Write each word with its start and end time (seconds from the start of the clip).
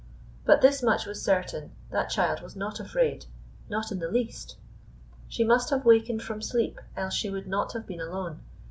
But 0.45 0.61
this 0.61 0.81
much 0.81 1.05
was 1.05 1.21
certain: 1.21 1.73
that 1.91 2.09
child 2.09 2.41
was 2.41 2.55
not 2.55 2.79
afraid. 2.79 3.27
Not 3.69 3.91
in 3.91 3.99
the 3.99 4.09
least! 4.09 4.55
She 5.27 5.43
must 5.43 5.69
have 5.69 5.85
wakened 5.85 6.23
from 6.23 6.41
sleep, 6.41 6.81
else 6.97 7.13
she 7.13 7.29
would 7.29 7.45
not 7.45 7.73
have 7.73 7.85
been 7.85 8.01
alone. 8.01 8.39